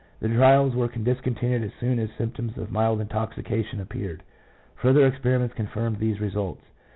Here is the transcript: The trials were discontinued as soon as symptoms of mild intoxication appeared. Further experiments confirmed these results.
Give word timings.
The 0.19 0.29
trials 0.29 0.73
were 0.73 0.87
discontinued 0.87 1.61
as 1.61 1.73
soon 1.79 1.99
as 1.99 2.09
symptoms 2.17 2.57
of 2.57 2.71
mild 2.71 3.01
intoxication 3.01 3.79
appeared. 3.79 4.23
Further 4.77 5.05
experiments 5.05 5.53
confirmed 5.53 5.99
these 5.99 6.19
results. 6.19 6.63